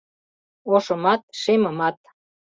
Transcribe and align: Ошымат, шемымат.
Ошымат, 0.73 1.21
шемымат. 1.41 1.97